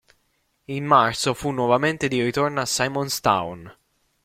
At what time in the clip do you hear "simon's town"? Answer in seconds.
2.65-3.71